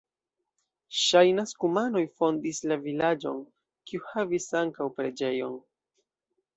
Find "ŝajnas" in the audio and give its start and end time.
0.99-1.53